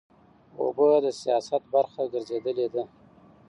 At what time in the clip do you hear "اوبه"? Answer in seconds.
0.61-0.87